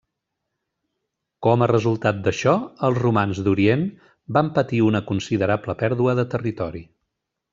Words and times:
Com 1.47 1.63
a 1.65 1.67
resultat 1.71 2.23
d'això, 2.27 2.55
els 2.87 3.01
romans 3.03 3.41
d'Orient 3.49 3.85
van 4.39 4.51
patir 4.57 4.81
una 4.89 5.05
considerable 5.13 5.79
pèrdua 5.85 6.19
de 6.23 6.29
territori. 6.35 6.83